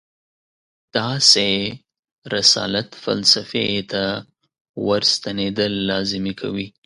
داسې 0.97 1.47
رسالت 2.35 2.89
فلسفې 3.03 3.65
ته 3.91 4.03
ورستنېدل 4.87 5.73
لازمي 5.89 6.33
کوي. 6.41 6.67